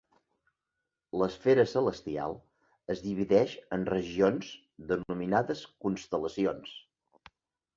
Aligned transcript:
L'esfera 1.21 1.65
celestial 1.73 2.33
es 2.95 3.03
divideix 3.09 3.53
en 3.77 3.85
regions 3.91 4.49
denominades 4.93 5.63
constel·lacions. 5.87 6.75